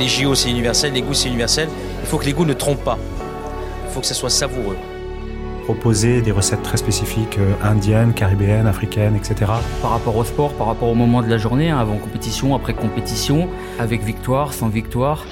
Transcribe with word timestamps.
Les 0.00 0.08
JO, 0.08 0.34
c'est 0.34 0.48
universel, 0.48 0.94
les 0.94 1.02
goûts, 1.02 1.12
c'est 1.12 1.28
universel. 1.28 1.68
Il 2.00 2.06
faut 2.06 2.16
que 2.16 2.24
les 2.24 2.32
goûts 2.32 2.46
ne 2.46 2.54
trompent 2.54 2.82
pas. 2.82 2.96
Il 3.84 3.92
faut 3.92 4.00
que 4.00 4.06
ça 4.06 4.14
soit 4.14 4.30
savoureux. 4.30 4.78
Proposer 5.64 6.22
des 6.22 6.32
recettes 6.32 6.62
très 6.62 6.78
spécifiques 6.78 7.36
euh, 7.38 7.52
indiennes, 7.62 8.14
caribéennes, 8.14 8.66
africaines, 8.66 9.14
etc. 9.14 9.52
Par 9.82 9.90
rapport 9.90 10.16
au 10.16 10.24
sport, 10.24 10.54
par 10.54 10.68
rapport 10.68 10.88
au 10.88 10.94
moment 10.94 11.20
de 11.20 11.28
la 11.28 11.36
journée, 11.36 11.68
hein, 11.68 11.76
avant 11.76 11.98
compétition, 11.98 12.54
après 12.56 12.72
compétition, 12.72 13.50
avec 13.78 14.02
victoire, 14.02 14.54
sans 14.54 14.68
victoire. 14.68 15.26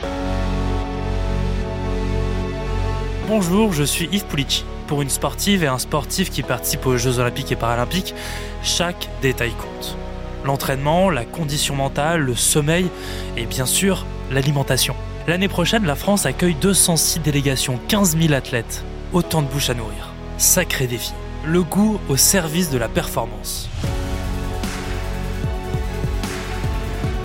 Bonjour, 3.27 3.73
je 3.73 3.85
suis 3.85 4.11
Yves 4.13 4.27
Pulici. 4.27 4.66
Pour 4.87 5.01
une 5.01 5.09
sportive 5.09 5.65
et 5.65 5.66
un 5.66 5.79
sportif 5.79 6.29
qui 6.29 6.43
participe 6.43 6.85
aux 6.85 6.99
Jeux 6.99 7.21
Olympiques 7.21 7.53
et 7.53 7.57
Paralympiques, 7.57 8.15
chaque 8.63 9.09
détail 9.23 9.53
compte. 9.53 9.97
L'entraînement, 10.45 11.09
la 11.09 11.25
condition 11.25 11.75
mentale, 11.75 12.21
le 12.21 12.35
sommeil 12.35 12.89
et 13.39 13.47
bien 13.47 13.65
sûr 13.65 14.05
l'alimentation. 14.30 14.95
L'année 15.26 15.48
prochaine, 15.48 15.84
la 15.84 15.95
France 15.95 16.26
accueille 16.26 16.54
206 16.54 17.21
délégations, 17.21 17.79
15 17.88 18.18
000 18.18 18.32
athlètes. 18.32 18.85
Autant 19.12 19.43
de 19.43 19.48
bouches 19.48 19.70
à 19.70 19.74
nourrir. 19.74 20.12
Sacré 20.38 20.87
défi. 20.87 21.12
Le 21.45 21.62
goût 21.62 22.01
au 22.09 22.16
service 22.16 22.70
de 22.70 22.79
la 22.79 22.88
performance. 22.88 23.68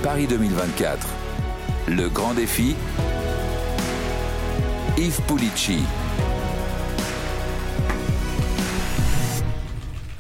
Paris 0.02 0.28
2024. 0.28 1.08
Le 1.88 2.10
grand 2.10 2.34
défi. 2.34 2.76
Yves 4.98 5.22
Pulici. 5.28 5.80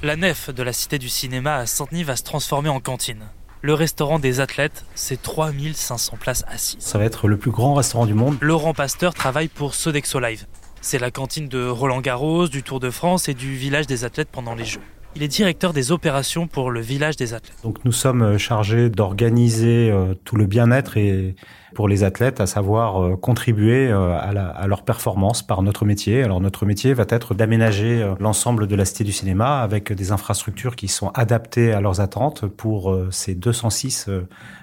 La 0.02 0.18
nef 0.18 0.50
de 0.50 0.64
la 0.64 0.74
Cité 0.74 1.00
du 1.00 1.08
Cinéma 1.08 1.56
à 1.56 1.66
Saint-Denis 1.66 2.04
va 2.04 2.18
se 2.18 2.24
transformer 2.24 2.68
en 2.68 2.82
cantine. 2.82 3.30
Le 3.66 3.74
restaurant 3.74 4.20
des 4.20 4.42
athlètes, 4.42 4.84
c'est 4.94 5.22
3500 5.22 6.18
places 6.20 6.44
assises. 6.50 6.82
Ça 6.82 6.98
va 6.98 7.06
être 7.06 7.30
le 7.30 7.38
plus 7.38 7.50
grand 7.50 7.76
restaurant 7.76 8.06
du 8.06 8.14
monde. 8.14 8.36
Laurent 8.42 8.74
Pasteur 8.74 9.14
travaille 9.14 9.48
pour 9.48 9.74
Sodexo 9.74 10.20
Live. 10.20 10.48
C'est 10.82 11.00
la 11.00 11.12
cantine 11.12 11.48
de 11.48 11.66
Roland 11.66 12.02
Garros, 12.02 12.50
du 12.50 12.62
Tour 12.62 12.82
de 12.82 12.90
France 12.90 13.30
et 13.30 13.34
du 13.34 13.56
village 13.56 13.88
des 13.88 14.04
athlètes 14.04 14.28
pendant 14.30 14.54
les 14.54 14.66
Jeux. 14.66 14.82
Il 15.16 15.22
est 15.22 15.28
directeur 15.28 15.74
des 15.74 15.92
opérations 15.92 16.48
pour 16.48 16.72
le 16.72 16.82
village 16.82 17.18
des 17.18 17.36
athlètes. 17.36 17.58
Donc 17.62 17.86
nous 17.86 17.92
sommes 17.92 18.24
euh, 18.24 18.38
chargés 18.40 18.90
d'organiser 18.90 19.92
euh, 19.92 20.16
tout 20.26 20.36
le 20.36 20.48
bien-être 20.48 20.98
et 20.98 21.36
pour 21.76 21.88
les 21.88 22.04
athlètes, 22.04 22.40
à 22.40 22.48
savoir 22.48 23.04
euh, 23.04 23.16
contribuer 23.16 23.92
à, 23.92 24.32
la, 24.34 24.48
à, 24.48 24.66
leur 24.66 24.84
performance 24.84 25.46
par 25.46 25.62
notre 25.62 25.86
métier. 25.86 26.24
Alors 26.24 26.42
notre 26.42 26.66
métier 26.66 26.96
va 26.96 27.06
être 27.10 27.36
d'aménager 27.36 28.12
l'ensemble 28.20 28.66
de 28.66 28.76
la 28.76 28.86
cité 28.86 29.04
du 29.04 29.12
cinéma 29.12 29.62
avec 29.62 29.94
des 29.94 30.12
infrastructures 30.12 30.76
qui 30.76 30.88
sont 30.88 31.10
adaptées 31.10 31.74
à 31.74 31.82
leurs 31.82 32.02
attentes 32.02 32.48
pour 32.48 32.96
ces 33.12 33.36
206 33.36 34.10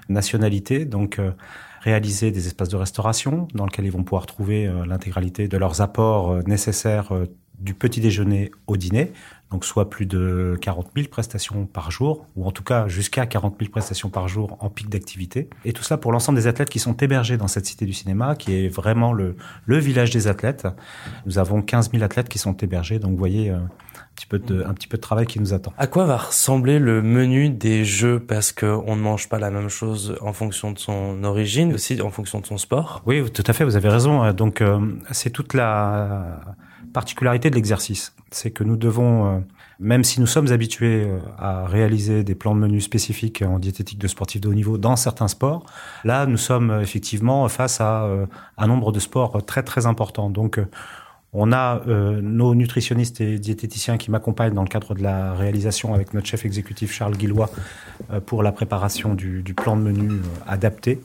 nationalités. 0.09 0.85
Donc 0.85 1.21
réaliser 1.81 2.31
des 2.31 2.47
espaces 2.47 2.69
de 2.69 2.77
restauration 2.77 3.49
dans 3.55 3.67
lesquels 3.67 3.87
ils 3.87 3.93
vont 3.93 4.05
pouvoir 4.05 4.27
trouver 4.27 4.71
l'intégralité 4.87 5.49
de 5.49 5.57
leurs 5.57 5.81
apports 5.81 6.47
nécessaires 6.47 7.13
du 7.61 7.75
petit 7.75 8.01
déjeuner 8.01 8.51
au 8.67 8.77
dîner, 8.77 9.13
donc 9.51 9.65
soit 9.65 9.91
plus 9.91 10.07
de 10.07 10.57
40 10.61 10.91
000 10.95 11.09
prestations 11.09 11.67
par 11.67 11.91
jour, 11.91 12.27
ou 12.37 12.47
en 12.47 12.53
tout 12.53 12.63
cas 12.63 12.87
jusqu'à 12.89 13.27
40 13.27 13.57
000 13.59 13.71
prestations 13.71 14.09
par 14.09 14.29
jour 14.29 14.57
en 14.61 14.71
pic 14.71 14.89
d'activité. 14.89 15.49
Et 15.65 15.73
tout 15.73 15.83
ça 15.83 15.97
pour 15.97 16.13
l'ensemble 16.13 16.39
des 16.39 16.47
athlètes 16.47 16.71
qui 16.71 16.79
sont 16.79 16.97
hébergés 16.97 17.37
dans 17.37 17.49
cette 17.49 17.67
cité 17.67 17.85
du 17.85 17.93
cinéma, 17.93 18.37
qui 18.37 18.55
est 18.55 18.69
vraiment 18.69 19.13
le, 19.13 19.37
le 19.67 19.79
village 19.79 20.11
des 20.11 20.29
athlètes. 20.29 20.69
Nous 21.27 21.39
avons 21.39 21.63
15 21.63 21.91
000 21.91 22.03
athlètes 22.05 22.29
qui 22.29 22.39
sont 22.39 22.57
hébergés, 22.57 22.99
donc 22.99 23.13
vous 23.13 23.19
voyez... 23.19 23.51
Euh, 23.51 23.59
un 24.11 24.15
petit 24.21 24.27
peu 24.27 24.39
de, 24.39 24.65
un 24.65 24.75
petit 24.75 24.89
peu 24.89 24.99
de 24.99 25.01
travail 25.01 25.25
qui 25.25 25.41
nous 25.41 25.55
attend. 25.55 25.73
À 25.79 25.87
quoi 25.87 26.05
va 26.05 26.19
ressembler 26.19 26.79
le 26.79 27.01
menu 27.01 27.49
des 27.49 27.87
jeux? 27.87 28.21
Parce 28.21 28.53
qu'on 28.53 28.95
ne 28.95 29.01
mange 29.01 29.31
pas 29.31 29.39
la 29.39 29.51
même 29.51 29.71
chose 29.71 30.19
en 30.21 30.35
fonction 30.35 30.73
de 30.73 30.79
son 30.79 31.25
origine, 31.25 31.73
aussi 31.73 32.03
en 32.03 32.11
fonction 32.11 32.41
de 32.41 32.45
son 32.45 32.59
sport. 32.59 33.03
Oui, 33.07 33.31
tout 33.31 33.45
à 33.47 33.55
fait, 33.55 33.65
vous 33.65 33.77
avez 33.77 33.89
raison. 33.89 34.31
Donc, 34.33 34.61
euh, 34.61 34.79
c'est 35.11 35.31
toute 35.31 35.55
la 35.55 36.41
particularité 36.93 37.51
de 37.51 37.55
l'exercice. 37.55 38.15
C'est 38.31 38.51
que 38.51 38.65
nous 38.65 38.77
devons, 38.77 39.27
euh, 39.27 39.39
même 39.79 40.05
si 40.05 40.21
nous 40.21 40.27
sommes 40.27 40.53
habitués 40.53 41.05
euh, 41.07 41.19
à 41.39 41.67
réaliser 41.67 42.25
des 42.25 42.35
plans 42.35 42.55
de 42.55 42.61
menus 42.61 42.85
spécifiques 42.85 43.43
en 43.43 43.59
diététique 43.59 43.99
de 43.99 44.09
sportifs 44.09 44.41
de 44.41 44.49
haut 44.49 44.55
niveau 44.55 44.79
dans 44.79 44.97
certains 44.97 45.29
sports, 45.29 45.65
là, 46.05 46.27
nous 46.27 46.37
sommes 46.37 46.71
euh, 46.71 46.81
effectivement 46.81 47.49
face 47.49 47.81
à 47.81 48.09
un 48.59 48.67
nombre 48.67 48.93
de 48.93 49.01
sports 49.01 49.45
très 49.45 49.63
très 49.63 49.87
important. 49.87 50.31
Donc, 50.31 50.61
on 51.33 51.53
a 51.53 51.81
nos 51.87 52.55
nutritionnistes 52.57 53.21
et 53.21 53.39
diététiciens 53.39 53.99
qui 53.99 54.11
m'accompagnent 54.11 54.55
dans 54.55 54.65
le 54.65 54.69
cadre 54.69 54.95
de 54.95 55.03
la 55.03 55.33
réalisation 55.35 55.95
avec 55.95 56.13
notre 56.13 56.27
chef 56.27 56.45
exécutif 56.45 56.93
Charles 56.93 57.17
Guillois 57.17 57.51
pour 58.27 58.43
la 58.43 58.51
préparation 58.51 59.15
du, 59.15 59.43
du 59.43 59.55
plan 59.55 59.77
de 59.77 59.83
menu 59.83 60.11
adapté. 60.47 61.01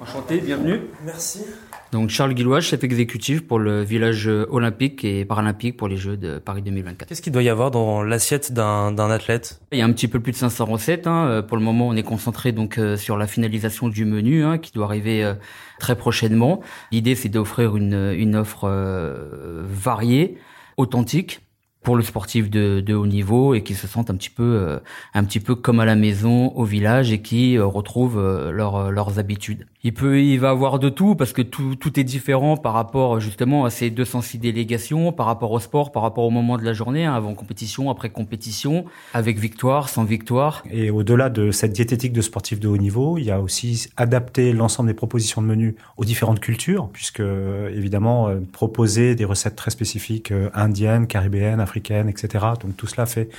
Enchanté, 0.00 0.40
bienvenue. 0.40 0.80
Merci. 1.04 1.44
Donc 1.92 2.08
Charles 2.08 2.32
Guillois, 2.32 2.62
chef 2.62 2.82
exécutif 2.84 3.46
pour 3.46 3.58
le 3.58 3.82
village 3.82 4.26
olympique 4.26 5.04
et 5.04 5.26
paralympique 5.26 5.76
pour 5.76 5.88
les 5.88 5.98
Jeux 5.98 6.16
de 6.16 6.38
Paris 6.38 6.62
2024. 6.62 7.06
Qu'est-ce 7.06 7.20
qu'il 7.20 7.34
doit 7.34 7.42
y 7.42 7.50
avoir 7.50 7.70
dans 7.70 8.02
l'assiette 8.02 8.50
d'un 8.50 8.96
athlète? 9.10 9.60
Il 9.72 9.78
y 9.78 9.82
a 9.82 9.84
un 9.84 9.92
petit 9.92 10.08
peu 10.08 10.18
plus 10.18 10.32
de 10.32 10.38
500 10.38 10.64
recettes. 10.64 11.06
Hein. 11.06 11.44
Pour 11.46 11.58
le 11.58 11.62
moment, 11.62 11.88
on 11.88 11.94
est 11.94 12.02
concentré 12.02 12.52
donc 12.52 12.78
euh, 12.78 12.96
sur 12.96 13.18
la 13.18 13.26
finalisation 13.26 13.88
du 13.88 14.06
menu 14.06 14.42
hein, 14.42 14.56
qui 14.56 14.72
doit 14.72 14.86
arriver 14.86 15.22
euh, 15.22 15.34
très 15.78 15.94
prochainement. 15.94 16.62
L'idée, 16.92 17.14
c'est 17.14 17.28
d'offrir 17.28 17.76
une, 17.76 18.14
une 18.16 18.36
offre 18.36 18.64
euh, 18.64 19.62
variée, 19.62 20.38
authentique 20.78 21.42
pour 21.82 21.96
le 21.96 22.02
sportif 22.02 22.48
de, 22.48 22.80
de, 22.80 22.94
haut 22.94 23.06
niveau 23.06 23.54
et 23.54 23.62
qui 23.62 23.74
se 23.74 23.86
sentent 23.86 24.10
un 24.10 24.14
petit 24.14 24.30
peu 24.30 24.42
euh, 24.42 24.78
un 25.14 25.24
petit 25.24 25.40
peu 25.40 25.54
comme 25.54 25.80
à 25.80 25.84
la 25.84 25.96
maison 25.96 26.52
au 26.54 26.64
village 26.64 27.12
et 27.12 27.20
qui 27.20 27.56
euh, 27.56 27.66
retrouvent 27.66 28.18
euh, 28.18 28.52
leurs 28.52 29.18
habitudes. 29.18 29.66
Il 29.82 29.92
peut 29.92 30.20
il 30.20 30.38
va 30.38 30.50
avoir 30.50 30.78
de 30.78 30.88
tout 30.88 31.16
parce 31.16 31.32
que 31.32 31.42
tout, 31.42 31.74
tout 31.74 31.98
est 31.98 32.04
différent 32.04 32.56
par 32.56 32.72
rapport 32.72 33.18
justement 33.18 33.64
à 33.64 33.70
ces 33.70 33.90
206 33.90 34.38
délégations, 34.38 35.12
par 35.12 35.26
rapport 35.26 35.50
au 35.50 35.58
sport, 35.58 35.90
par 35.90 36.02
rapport 36.02 36.24
au 36.24 36.30
moment 36.30 36.56
de 36.56 36.64
la 36.64 36.72
journée, 36.72 37.04
hein, 37.04 37.14
avant 37.14 37.34
compétition, 37.34 37.90
après 37.90 38.10
compétition, 38.10 38.84
avec 39.12 39.38
victoire, 39.38 39.88
sans 39.88 40.04
victoire. 40.04 40.62
Et 40.70 40.90
au-delà 40.90 41.30
de 41.30 41.50
cette 41.50 41.72
diététique 41.72 42.12
de 42.12 42.20
sportifs 42.20 42.60
de 42.60 42.68
haut 42.68 42.76
niveau, 42.76 43.18
il 43.18 43.24
y 43.24 43.32
a 43.32 43.40
aussi 43.40 43.88
adapter 43.96 44.52
l'ensemble 44.52 44.88
des 44.88 44.94
propositions 44.94 45.42
de 45.42 45.48
menus 45.48 45.74
aux 45.96 46.04
différentes 46.04 46.40
cultures, 46.40 46.88
puisque 46.92 47.20
évidemment 47.20 48.28
proposer 48.52 49.14
des 49.16 49.24
recettes 49.24 49.56
très 49.56 49.70
spécifiques 49.70 50.32
indiennes, 50.54 51.06
caribéennes, 51.06 51.60
africaine, 51.72 52.08
etc. 52.08 52.44
Donc 52.60 52.76
tout 52.76 52.86
cela 52.86 53.06
fait 53.06 53.30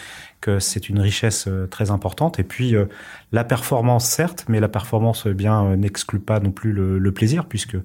que 0.41 0.59
c'est 0.59 0.89
une 0.89 0.99
richesse 0.99 1.45
euh, 1.47 1.67
très 1.67 1.91
importante. 1.91 2.39
Et 2.39 2.44
puis 2.44 2.75
euh, 2.75 2.85
la 3.31 3.44
performance, 3.44 4.05
certes, 4.05 4.45
mais 4.47 4.59
la 4.59 4.67
performance 4.67 5.27
euh, 5.27 5.33
bien 5.33 5.75
n'exclut 5.75 6.19
pas 6.19 6.39
non 6.39 6.51
plus 6.51 6.73
le, 6.73 7.11
plaisir, 7.11 7.45
puisque 7.45 7.77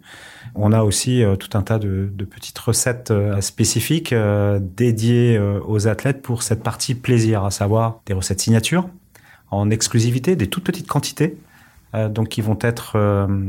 on 0.54 0.72
a 0.72 0.82
aussi 0.82 1.22
tout 1.38 1.50
un 1.53 1.60
tas 1.60 1.78
de, 1.78 2.10
petites 2.31 2.59
recettes 2.59 3.12
spécifiques 3.41 4.14
dédiées 4.59 5.38
aux 5.38 5.86
athlètes 5.86 6.22
pour 6.22 6.42
cette 6.42 6.62
partie 6.62 6.94
plaisir, 6.94 7.44
à 7.44 7.50
savoir 7.50 8.00
des 8.06 8.15
recettes 8.15 8.41
signature 8.41 8.88
en 9.50 9.69
exclusivité, 9.70 10.34
des 10.34 10.47
toutes 10.47 10.65
petites 10.65 10.88
quantités, 10.88 11.36
donc 12.09 12.28
qui 12.28 12.41
vont 12.41 12.59
être 12.62 12.97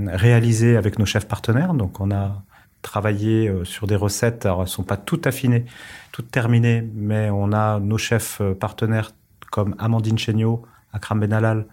réalisées 0.07 0.75
avec 0.75 0.99
nos 0.99 1.05
chefs 1.05 1.27
partenaires. 1.29 1.73
Donc 1.73 2.01
on 2.01 2.11
a 2.11 2.43
travailler 2.81 3.47
euh, 3.47 3.65
sur 3.65 3.87
des 3.87 3.95
recettes. 3.95 4.45
Alors, 4.45 4.61
elles 4.61 4.67
sont 4.67 4.83
pas 4.83 4.97
toutes 4.97 5.27
affinées, 5.27 5.65
toutes 6.11 6.31
terminées, 6.31 6.87
mais 6.95 7.29
on 7.29 7.51
a 7.51 7.79
nos 7.79 7.97
chefs 7.97 8.39
euh, 8.41 8.53
partenaires 8.53 9.11
comme 9.51 9.75
Amandine 9.79 10.17
Chéniaud, 10.17 10.63
Akram 10.93 11.19
Benalal 11.19 11.65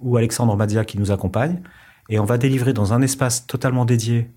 ou 0.00 0.16
Alexandre 0.16 0.56
Madia 0.56 0.84
qui 0.84 0.98
nous 0.98 1.10
accompagnent. 1.10 1.62
Et 2.08 2.18
on 2.18 2.24
va 2.24 2.38
délivrer 2.38 2.72
dans 2.72 2.92
un 2.92 3.02
espace 3.02 3.46
totalement 3.46 3.84
dédié 3.84 4.30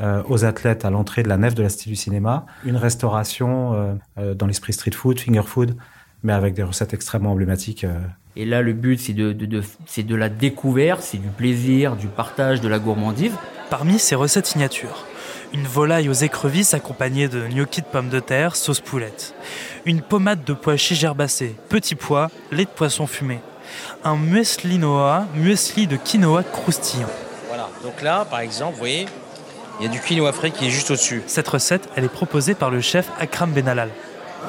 euh, 0.00 0.22
aux 0.28 0.44
athlètes 0.44 0.84
à 0.84 0.90
l'entrée 0.90 1.22
de 1.22 1.28
la 1.28 1.36
nef 1.36 1.54
de 1.54 1.62
la 1.62 1.68
Cité 1.68 1.90
du 1.90 1.96
Cinéma 1.96 2.46
une 2.64 2.76
restauration 2.76 3.98
dans 4.16 4.46
l'esprit 4.46 4.72
street 4.72 4.92
food, 4.92 5.18
finger 5.18 5.42
food, 5.42 5.76
mais 6.22 6.32
avec 6.32 6.54
des 6.54 6.62
recettes 6.62 6.94
extrêmement 6.94 7.32
emblématiques. 7.32 7.84
Et 8.36 8.44
là, 8.44 8.62
le 8.62 8.72
but, 8.72 9.00
c'est 9.00 9.14
de, 9.14 9.32
de, 9.32 9.46
de 9.46 9.62
c'est 9.86 10.04
de 10.04 10.14
la 10.14 10.28
découverte, 10.28 11.02
c'est 11.02 11.18
du 11.18 11.28
plaisir, 11.28 11.96
du 11.96 12.06
partage, 12.06 12.60
de 12.60 12.68
la 12.68 12.78
gourmandise. 12.78 13.32
Parmi 13.68 13.98
ces 13.98 14.14
recettes 14.14 14.46
signatures, 14.46 15.04
une 15.52 15.66
volaille 15.66 16.08
aux 16.08 16.12
écrevisses 16.12 16.74
accompagnée 16.74 17.28
de 17.28 17.46
gnocchi 17.46 17.80
de 17.80 17.86
pommes 17.86 18.08
de 18.08 18.20
terre, 18.20 18.56
sauce 18.56 18.80
poulette, 18.80 19.34
une 19.84 20.02
pommade 20.02 20.44
de 20.44 20.52
pois 20.52 20.76
chiches 20.76 21.04
herbacées, 21.04 21.54
petits 21.68 21.94
pois, 21.94 22.30
lait 22.52 22.64
de 22.64 22.70
poisson 22.70 23.06
fumé, 23.06 23.40
un 24.04 24.16
muesli 24.16 24.78
noa, 24.78 25.26
muesli 25.34 25.86
de 25.86 25.96
quinoa 25.96 26.42
croustillant. 26.42 27.08
Voilà, 27.48 27.68
donc 27.82 28.02
là, 28.02 28.26
par 28.28 28.40
exemple, 28.40 28.72
vous 28.74 28.78
voyez, 28.78 29.06
il 29.80 29.86
y 29.86 29.88
a 29.88 29.92
du 29.92 30.00
quinoa 30.00 30.32
frais 30.32 30.50
qui 30.50 30.66
est 30.66 30.70
juste 30.70 30.90
au-dessus. 30.90 31.22
Cette 31.26 31.48
recette, 31.48 31.88
elle 31.96 32.04
est 32.04 32.08
proposée 32.08 32.54
par 32.54 32.70
le 32.70 32.80
chef 32.80 33.08
Akram 33.20 33.50
Benalal. 33.50 33.90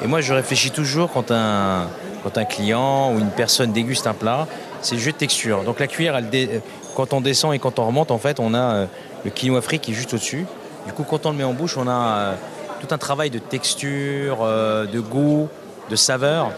Et 0.02 0.06
moi, 0.06 0.20
je 0.20 0.32
réfléchis 0.32 0.70
toujours 0.70 1.10
quand 1.12 1.30
un, 1.30 1.88
quand 2.22 2.36
un 2.38 2.44
client 2.44 3.12
ou 3.12 3.18
une 3.18 3.30
personne 3.30 3.72
déguste 3.72 4.06
un 4.06 4.14
plat, 4.14 4.46
c'est 4.82 4.94
le 4.94 5.00
jeu 5.00 5.12
de 5.12 5.16
texture. 5.16 5.62
Donc 5.64 5.80
la 5.80 5.86
cuillère, 5.86 6.16
elle 6.16 6.30
dé- 6.30 6.60
quand 6.96 7.12
on 7.12 7.20
descend 7.20 7.54
et 7.54 7.58
quand 7.58 7.78
on 7.78 7.86
remonte, 7.86 8.10
en 8.10 8.18
fait, 8.18 8.40
on 8.40 8.54
a 8.54 8.58
euh, 8.58 8.86
le 9.24 9.30
quinoa 9.30 9.60
frais 9.62 9.78
qui 9.78 9.92
est 9.92 9.94
juste 9.94 10.14
au-dessus. 10.14 10.46
Du 10.86 10.92
coup, 10.92 11.04
quand 11.04 11.26
on 11.26 11.30
le 11.30 11.36
met 11.36 11.44
en 11.44 11.52
bouche, 11.52 11.76
on 11.76 11.86
a 11.86 12.16
euh, 12.18 12.34
tout 12.80 12.92
un 12.94 12.98
travail 12.98 13.30
de 13.30 13.38
texture, 13.38 14.38
euh, 14.42 14.86
de 14.86 15.00
goût, 15.00 15.48
de 15.90 15.96
saveur. 15.96 16.52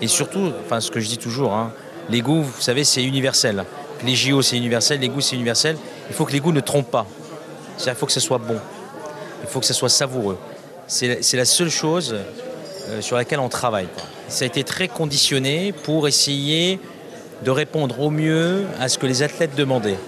Et 0.00 0.08
surtout, 0.08 0.52
enfin, 0.64 0.80
ce 0.80 0.90
que 0.90 1.00
je 1.00 1.08
dis 1.08 1.18
toujours, 1.18 1.54
hein, 1.54 1.72
les 2.10 2.20
goûts, 2.20 2.42
vous 2.42 2.60
savez, 2.60 2.84
c'est 2.84 3.02
universel. 3.02 3.64
Les 4.04 4.16
JO, 4.16 4.42
c'est 4.42 4.56
universel, 4.56 5.00
les 5.00 5.08
goûts, 5.08 5.20
c'est 5.20 5.36
universel. 5.36 5.76
Il 6.10 6.14
faut 6.14 6.24
que 6.24 6.32
les 6.32 6.40
goûts 6.40 6.52
ne 6.52 6.60
trompent 6.60 6.90
pas. 6.90 7.06
Il 7.84 7.94
faut 7.94 8.06
que 8.06 8.12
ce 8.12 8.20
soit 8.20 8.38
bon. 8.38 8.58
Il 9.42 9.48
faut 9.48 9.60
que 9.60 9.66
ce 9.66 9.74
soit 9.74 9.88
savoureux. 9.88 10.38
C'est 10.86 11.34
la 11.34 11.44
seule 11.44 11.70
chose 11.70 12.16
euh, 12.88 13.00
sur 13.00 13.16
laquelle 13.16 13.38
on 13.38 13.48
travaille. 13.48 13.88
Ça 14.28 14.44
a 14.44 14.46
été 14.46 14.64
très 14.64 14.88
conditionné 14.88 15.72
pour 15.72 16.08
essayer 16.08 16.80
de 17.44 17.50
répondre 17.50 18.00
au 18.00 18.10
mieux 18.10 18.64
à 18.80 18.88
ce 18.88 18.98
que 18.98 19.06
les 19.06 19.22
athlètes 19.22 19.54
demandaient. 19.56 19.98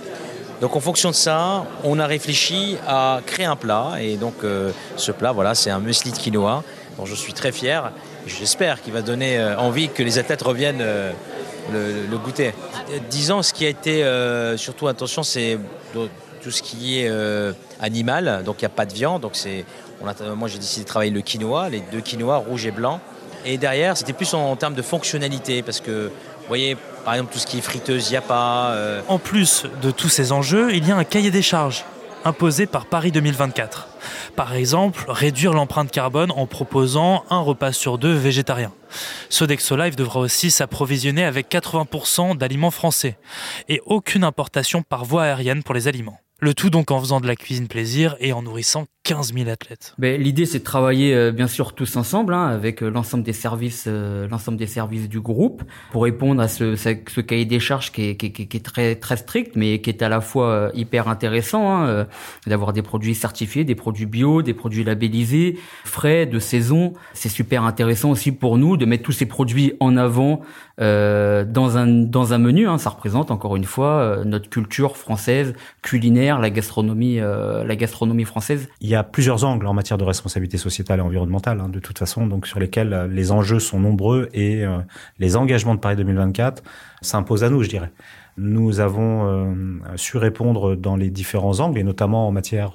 Donc 0.65 0.77
en 0.77 0.81
fonction 0.81 1.11
de 1.11 1.15
ça, 1.15 1.67
on 1.83 1.99
a 1.99 2.07
réfléchi 2.07 2.79
à 2.89 3.21
créer 3.27 3.45
un 3.45 3.55
plat. 3.55 3.97
Et 4.01 4.17
donc 4.17 4.33
euh, 4.45 4.71
ce 4.97 5.13
plat, 5.13 5.31
voilà, 5.31 5.55
c'est 5.55 5.69
un 5.69 5.79
muesli 5.79 6.11
de 6.11 6.17
quinoa 6.17 6.65
dont 6.97 7.05
je 7.05 7.15
suis 7.15 7.35
très 7.35 7.53
fier. 7.53 7.93
J'espère 8.27 8.81
qu'il 8.81 8.95
va 8.95 9.03
donner 9.03 9.37
euh, 9.37 9.59
envie 9.59 9.91
que 9.91 10.03
les 10.03 10.19
athlètes 10.19 10.41
reviennent 10.41 10.81
euh, 10.81 11.13
le, 11.71 12.17
goûter. 12.17 12.55
Disons, 13.11 13.43
ce 13.43 13.53
qui 13.53 13.67
a 13.67 13.69
été 13.69 14.07
surtout 14.57 14.89
attention, 14.89 15.23
c'est 15.23 15.59
tout 15.93 16.51
ce 16.51 16.63
qui 16.63 16.99
est 16.99 17.13
animal. 17.79 18.43
Donc 18.43 18.63
il 18.63 18.65
n'y 18.65 18.73
a 18.73 18.75
pas 18.75 18.87
de 18.87 18.95
viande. 18.95 19.21
Donc 19.21 19.33
c'est, 19.35 19.67
moi 20.35 20.49
j'ai 20.49 20.59
décidé 20.59 20.85
de 20.85 20.89
travailler 20.89 21.11
le 21.11 21.21
quinoa, 21.21 21.69
les 21.69 21.83
deux 21.93 22.01
quinoa 22.01 22.39
rouge 22.39 22.65
et 22.65 22.71
blanc. 22.71 23.01
Et 23.45 23.59
derrière, 23.59 23.99
c'était 23.99 24.15
plus 24.15 24.33
en, 24.33 24.53
en 24.53 24.57
termes 24.57 24.73
de 24.73 24.81
fonctionnalité 24.81 25.63
parce 25.63 25.81
que 25.81 26.11
vous 26.45 26.49
voyez, 26.49 26.77
par 27.05 27.15
exemple, 27.15 27.33
tout 27.33 27.39
ce 27.39 27.47
qui 27.47 27.59
est 27.59 27.63
friteuse, 27.63 28.11
il 28.11 28.17
a 28.17 28.21
pas. 28.21 28.71
euh, 28.73 29.01
En 29.09 29.19
plus 29.19 29.65
de 29.83 29.91
tous 29.91 30.09
ces 30.09 30.33
enjeux, 30.33 30.75
il 30.75 30.87
y 30.87 30.93
a 30.93 30.97
un 30.97 31.05
cahier 31.05 31.31
des 31.31 31.43
charges 31.43 31.85
imposé 32.27 32.65
par 32.67 32.87
Paris 32.87 33.13
2024. 33.13 33.89
Par 34.35 34.55
exemple, 34.55 35.05
réduire 35.09 35.53
l'empreinte 35.53 35.91
carbone 35.91 36.31
en 36.33 36.47
proposant 36.47 37.23
un 37.29 37.41
repas 37.41 37.73
sur 37.73 37.99
deux 37.99 38.15
végétarien. 38.15 38.73
Sodexo 39.29 39.77
Live 39.77 39.95
devra 39.97 40.21
aussi 40.21 40.51
s'approvisionner 40.51 41.25
avec 41.25 41.51
80% 41.51 42.37
d'aliments 42.39 42.71
français 42.71 43.19
et 43.69 43.83
aucune 43.85 44.25
importation 44.25 44.83
par 44.83 45.05
voie 45.05 45.25
aérienne 45.25 45.63
pour 45.63 45.75
les 45.75 45.87
aliments. 45.87 46.19
Le 46.41 46.53
tout 46.53 46.69
donc 46.69 46.91
en 46.91 46.99
faisant 47.01 47.21
de 47.21 47.27
la 47.29 47.37
cuisine 47.37 47.69
plaisir 47.69 48.17
et 48.19 48.33
en 48.33 48.43
nourrissant 48.43 48.87
15 49.05 49.35
000 49.35 49.51
athlètes. 49.51 49.95
Ben, 49.99 50.21
l'idée 50.21 50.47
c'est 50.47 50.59
de 50.61 50.65
travailler 50.65 51.15
euh, 51.15 51.31
bien 51.31 51.47
sûr 51.47 51.75
tous 51.75 51.95
ensemble 51.97 52.33
hein, 52.35 52.47
avec 52.47 52.83
euh, 52.83 52.89
l'ensemble 52.89 53.23
des 53.23 53.35
services, 53.35 53.85
euh, 53.87 54.27
l'ensemble 54.29 54.57
des 54.57 54.67
services 54.67 55.09
du 55.11 55.21
groupe 55.21 55.63
pour 55.93 56.05
répondre 56.05 56.41
à 56.43 56.49
ce, 56.49 56.75
ce, 56.75 57.21
cahier 57.21 57.45
des 57.45 57.61
charges 57.61 57.93
qui 57.93 58.09
est, 58.09 58.17
qui, 58.17 58.33
qui 58.33 58.57
est- 58.57 58.65
très 58.65 58.97
très 58.97 59.19
strict, 59.19 59.57
mais 59.57 59.81
qui 59.83 59.91
est 59.91 60.03
à 60.03 60.09
la 60.09 60.21
fois 60.23 60.49
euh, 60.49 60.71
hyper 60.75 61.09
intéressant 61.09 61.71
hein, 61.71 61.87
euh, 61.87 62.05
d'avoir 62.47 62.73
des 62.73 62.83
produits 62.83 63.15
certifiés, 63.15 63.65
des 63.65 63.75
produits 63.75 64.07
bio, 64.07 64.41
des 64.43 64.55
produits 64.55 64.85
labellisés, 64.85 65.59
frais, 65.85 66.25
de 66.25 66.39
saison. 66.39 66.95
C'est 67.13 67.29
super 67.29 67.65
intéressant 67.65 68.11
aussi 68.11 68.33
pour 68.33 68.57
nous 68.57 68.79
de 68.79 68.87
mettre 68.87 69.03
tous 69.05 69.13
ces 69.13 69.27
produits 69.27 69.75
en 69.81 69.97
avant 69.97 70.41
dans 70.79 71.77
un 71.77 71.87
dans 71.87 72.33
un 72.33 72.39
menu. 72.39 72.67
Hein. 72.67 72.79
Ça 72.79 72.91
représente 72.91 73.31
encore 73.31 73.55
une 73.55 73.65
fois 73.65 74.23
notre 74.25 74.49
culture 74.51 74.97
française, 74.97 75.55
culinaire, 75.83 76.24
la 76.33 76.51
gastronomie, 76.51 77.21
euh, 77.21 77.65
la 77.65 77.77
gastronomie 77.77 78.25
française. 78.25 78.69
Il 78.81 78.89
y 78.89 78.95
a 78.95 79.03
plusieurs 79.03 79.45
angles 79.45 79.67
en 79.67 79.75
matière 79.75 79.99
de 79.99 80.05
responsabilité 80.05 80.59
sociétale 80.59 80.99
et 80.99 81.03
environnementale, 81.03 81.61
hein, 81.61 81.69
de 81.69 81.79
toute 81.79 81.99
façon, 81.99 82.27
donc 82.27 82.47
sur 82.47 82.59
lesquels 82.59 82.93
euh, 82.93 83.07
les 83.07 83.33
enjeux 83.33 83.61
sont 83.61 83.81
nombreux 83.81 84.29
et 84.33 84.65
euh, 84.65 84.79
les 85.19 85.37
engagements 85.37 85.75
de 85.75 85.81
Paris 85.81 85.97
2024 85.97 86.63
s'imposent 87.03 87.45
à 87.45 87.51
nous, 87.51 87.63
je 87.63 87.69
dirais. 87.69 87.93
Nous 88.37 88.81
avons 88.81 89.55
su 89.95 90.17
répondre 90.17 90.75
dans 90.75 90.97
les 90.97 91.09
différents 91.09 91.61
angles, 91.61 91.79
et 91.79 91.85
notamment 91.85 92.27
en 92.27 92.33
matière 92.33 92.73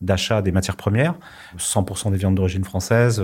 d'achat 0.00 0.40
des 0.40 0.52
matières 0.52 0.76
premières, 0.76 1.14
100% 1.58 2.12
des 2.12 2.16
viandes 2.16 2.36
d'origine 2.36 2.62
française, 2.62 3.20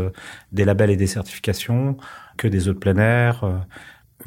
des 0.50 0.64
labels 0.64 0.90
et 0.90 0.96
des 0.96 1.06
certifications, 1.06 1.96
que 2.36 2.48
des 2.48 2.66
œufs 2.66 2.74
de 2.74 2.80
plein 2.80 2.96
air, 2.96 3.44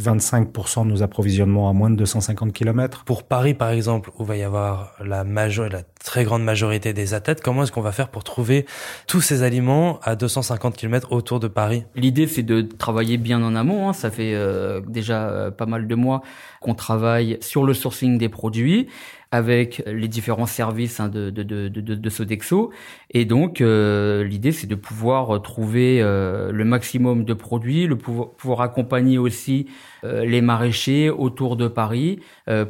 25% 0.01 0.86
de 0.86 0.90
nos 0.90 1.04
approvisionnements 1.04 1.69
à 1.69 1.74
moins 1.74 1.90
de 1.90 1.95
250 1.95 2.54
km. 2.54 3.04
Pour 3.06 3.24
Paris, 3.24 3.54
par 3.54 3.69
exemple, 3.69 4.12
où 4.18 4.24
va 4.24 4.36
y 4.38 4.44
avoir 4.44 4.94
la 5.04 5.24
major, 5.24 5.68
la 5.69 5.84
très 6.04 6.24
grande 6.24 6.44
majorité 6.44 6.94
des 6.94 7.13
athlètes, 7.13 7.42
comment 7.42 7.63
est-ce 7.63 7.72
qu'on 7.72 7.81
va 7.81 7.92
faire 7.92 8.10
pour 8.10 8.24
trouver 8.24 8.66
tous 9.07 9.22
ces 9.22 9.44
aliments 9.44 10.00
à 10.04 10.16
250 10.16 10.75
km 10.75 11.12
autour 11.12 11.40
de 11.40 11.48
Paris? 11.48 11.84
L'idée, 11.95 12.28
c'est 12.28 12.44
de 12.44 12.62
travailler 12.62 13.18
bien 13.18 13.42
en 13.44 13.56
amont. 13.56 13.90
hein. 13.90 13.94
Ça 13.94 14.12
fait 14.12 14.34
euh, 14.34 14.81
déjà 14.88 15.30
euh, 15.30 15.51
pas 15.51 15.66
mal 15.66 15.88
de 15.88 15.95
mois 15.95 16.22
qu'on 16.62 16.75
travaille 16.75 17.38
sur 17.42 17.63
le 17.63 17.74
sourcing 17.74 18.18
des 18.18 18.30
produits 18.30 18.88
avec 19.33 19.81
les 19.88 20.07
différents 20.07 20.45
services 20.45 21.00
hein, 21.00 21.09
de, 21.09 21.31
de, 21.31 21.41
de, 21.41 21.68
de, 21.68 21.95
de 21.95 22.09
Sodexo. 22.12 22.71
Et 23.09 23.25
donc, 23.25 23.62
euh, 23.62 24.24
l'idée, 24.24 24.51
c'est 24.51 24.68
de 24.68 24.75
pouvoir 24.75 25.41
trouver 25.41 26.03
euh, 26.03 26.51
le 26.51 26.63
maximum 26.63 27.25
de 27.25 27.33
produits, 27.33 27.88
le 27.88 27.97
pouvoir, 27.97 28.62
accompagner 28.62 29.18
aussi 29.18 29.65
euh, 30.03 30.24
les 30.24 30.41
maraîchers 30.41 31.09
autour 31.09 31.56
de 31.56 31.68
Paris 31.68 32.19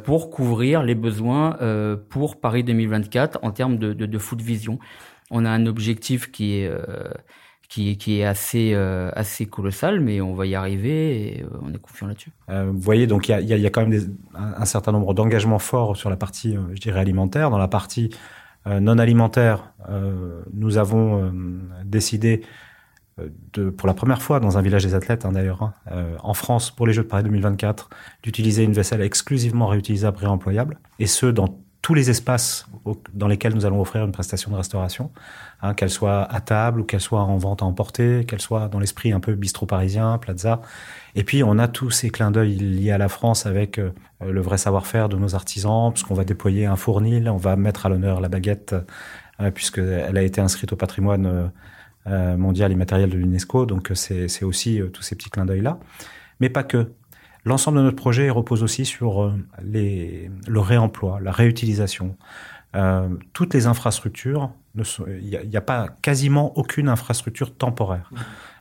pour 0.04 0.30
couvrir 0.30 0.82
les 0.82 0.94
besoins 0.94 1.58
pour 2.08 2.40
Paris 2.40 2.64
2024 2.64 3.40
en 3.42 3.50
termes 3.50 3.76
de, 3.76 3.92
de, 3.92 4.06
de 4.06 4.18
food 4.18 4.40
vision. 4.40 4.78
On 5.30 5.44
a 5.44 5.50
un 5.50 5.66
objectif 5.66 6.30
qui 6.30 6.54
est... 6.54 6.70
qui, 7.74 8.20
est- 8.20 8.24
assez, 8.24 8.72
euh, 8.74 9.10
assez 9.14 9.46
colossal, 9.46 10.00
mais 10.00 10.20
on 10.20 10.34
va 10.34 10.46
y 10.46 10.54
arriver 10.54 11.38
et 11.38 11.42
euh, 11.42 11.48
on 11.62 11.72
est 11.72 11.78
confiant 11.78 12.06
là-dessus. 12.06 12.30
Euh, 12.48 12.70
vous 12.72 12.78
voyez, 12.78 13.06
donc 13.06 13.28
il 13.28 13.40
y 13.40 13.54
y 13.54 13.60
y 13.60 13.66
a 13.66 13.70
quand 13.70 13.86
même 13.86 14.16
un, 14.34 14.64
certain 14.64 14.92
nombre 14.92 15.12
d'engagements 15.14 15.58
forts 15.58 15.96
sur 15.96 16.10
la 16.10 16.16
partie, 16.16 16.56
je 16.74 16.80
dirais, 16.80 17.00
alimentaire. 17.00 17.50
Dans 17.50 17.58
la 17.58 17.68
partie 17.68 18.10
non 18.66 18.98
alimentaire, 18.98 19.74
nous 20.54 20.78
avons 20.78 21.30
décidé 21.84 22.40
de, 23.52 23.68
pour 23.68 23.86
la 23.86 23.92
première 23.92 24.22
fois 24.22 24.40
dans 24.40 24.56
un 24.56 24.62
village 24.62 24.84
des 24.84 24.94
athlètes, 24.94 25.26
hein, 25.26 25.32
d'ailleurs, 25.32 25.62
hein, 25.62 25.74
en 26.22 26.32
France, 26.32 26.70
pour 26.70 26.86
les 26.86 26.94
Jeux 26.94 27.02
de 27.02 27.08
Paris 27.08 27.24
2024, 27.24 27.90
d'utiliser 28.22 28.64
une 28.64 28.72
vaisselle 28.72 29.02
exclusivement 29.02 29.66
réutilisable, 29.66 30.16
réemployable, 30.18 30.78
et 30.98 31.06
ce, 31.06 31.26
dans 31.26 31.58
tous 31.84 31.92
les 31.92 32.08
espaces 32.08 32.66
au- 32.86 32.96
dans 33.12 33.28
lesquels 33.28 33.54
nous 33.54 33.66
allons 33.66 33.78
offrir 33.78 34.02
une 34.06 34.10
prestation 34.10 34.50
de 34.50 34.56
restauration, 34.56 35.10
hein, 35.60 35.74
qu'elle 35.74 35.90
soit 35.90 36.22
à 36.22 36.40
table 36.40 36.80
ou 36.80 36.84
qu'elle 36.84 37.02
soit 37.02 37.20
en 37.20 37.36
vente 37.36 37.60
à 37.60 37.66
emporter, 37.66 38.24
qu'elle 38.24 38.40
soit 38.40 38.68
dans 38.68 38.78
l'esprit 38.78 39.12
un 39.12 39.20
peu 39.20 39.34
bistrot 39.34 39.66
parisien, 39.66 40.16
plaza. 40.16 40.62
Et 41.14 41.24
puis 41.24 41.44
on 41.44 41.58
a 41.58 41.68
tous 41.68 41.90
ces 41.90 42.08
clins 42.08 42.30
d'œil 42.30 42.54
liés 42.54 42.90
à 42.90 42.96
la 42.96 43.10
France 43.10 43.44
avec 43.44 43.78
euh, 43.78 43.90
le 44.26 44.40
vrai 44.40 44.56
savoir-faire 44.56 45.10
de 45.10 45.18
nos 45.18 45.34
artisans, 45.34 45.92
puisqu'on 45.92 46.14
va 46.14 46.24
déployer 46.24 46.64
un 46.64 46.76
fournil, 46.76 47.28
on 47.28 47.36
va 47.36 47.54
mettre 47.54 47.84
à 47.84 47.90
l'honneur 47.90 48.22
la 48.22 48.30
baguette, 48.30 48.74
euh, 49.42 49.50
puisqu'elle 49.50 50.16
a 50.16 50.22
été 50.22 50.40
inscrite 50.40 50.72
au 50.72 50.76
patrimoine 50.76 51.50
euh, 52.06 52.36
mondial 52.38 52.72
immatériel 52.72 53.10
de 53.10 53.18
l'UNESCO. 53.18 53.66
Donc 53.66 53.90
c'est 53.94 54.42
aussi 54.42 54.80
tous 54.94 55.02
ces 55.02 55.16
petits 55.16 55.28
clins 55.28 55.44
d'œil-là. 55.44 55.78
Mais 56.40 56.48
pas 56.48 56.62
que. 56.62 56.92
L'ensemble 57.44 57.78
de 57.78 57.82
notre 57.82 57.96
projet 57.96 58.30
repose 58.30 58.62
aussi 58.62 58.84
sur 58.84 59.22
euh, 59.22 59.32
le 59.62 60.60
réemploi, 60.60 61.20
la 61.20 61.30
réutilisation. 61.30 62.16
Euh, 62.74 63.08
toutes 63.32 63.54
les 63.54 63.66
infrastructures, 63.66 64.50
il 64.76 65.48
n'y 65.48 65.56
a, 65.56 65.60
pas 65.60 65.88
quasiment 66.02 66.56
aucune 66.58 66.88
infrastructure 66.88 67.54
temporaire. 67.54 68.10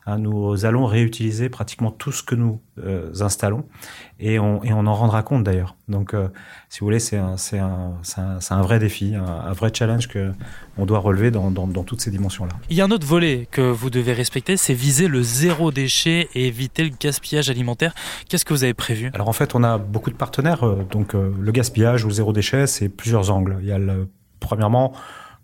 Hein, 0.06 0.18
nous 0.18 0.66
allons 0.66 0.86
réutiliser 0.86 1.48
pratiquement 1.48 1.90
tout 1.90 2.12
ce 2.12 2.24
que 2.24 2.36
nous 2.36 2.60
euh, 2.78 3.14
installons 3.22 3.66
et 4.20 4.38
on, 4.38 4.62
et 4.62 4.74
on 4.74 4.86
en 4.86 4.94
rendra 4.94 5.24
compte 5.24 5.46
d'ailleurs. 5.46 5.78
Donc, 5.88 6.14
euh, 6.14 6.28
si 6.68 6.82
vous 6.82 6.88
voulez, 6.88 7.00
c'est 7.00 7.18
un, 7.18 7.36
un, 7.54 8.02
un, 8.18 8.40
un 8.50 8.62
vrai 8.62 8.80
défi, 8.80 9.16
un, 9.16 9.54
vrai 9.54 9.72
challenge 9.74 10.10
que 10.10 10.34
on 10.78 10.86
doit 10.86 11.00
relever 11.00 11.32
dans, 11.32 11.52
dans, 11.52 11.68
dans 11.68 11.84
toutes 11.84 12.02
ces 12.02 12.12
dimensions-là. 12.12 12.52
Il 12.70 12.76
y 12.76 12.82
a 12.82 12.86
un 12.86 12.92
autre 12.92 13.08
volet 13.08 13.48
que 13.50 13.62
vous 13.62 13.90
devez 13.90 14.12
respecter, 14.12 14.58
c'est 14.58 14.74
viser 14.74 15.08
le 15.08 15.24
zéro 15.24 15.72
déchet 15.72 16.28
et 16.36 16.48
éviter 16.48 16.84
le 16.84 16.92
gaspillage 17.00 17.50
alimentaire. 17.50 17.96
Qu'est-ce 18.28 18.44
que 18.44 18.54
vous 18.54 18.66
avez 18.66 18.74
prévu? 18.74 19.10
Alors 19.14 19.30
en 19.30 19.34
fait, 19.34 19.56
on 19.56 19.64
a 19.64 19.78
beaucoup 19.78 20.10
de 20.10 20.18
partenaires. 20.18 20.64
euh, 20.66 20.84
Donc 20.92 21.16
euh, 21.16 21.34
le 21.40 21.52
gaspillage 21.54 22.04
ou 22.04 22.10
le 22.10 22.14
zéro 22.14 22.34
déchet, 22.34 22.68
c'est 22.68 22.90
plusieurs 22.90 23.32
angles. 23.32 23.56
Il 23.62 23.68
y 23.68 23.72
a 23.72 23.78
le, 23.78 24.10
premièrement 24.42 24.92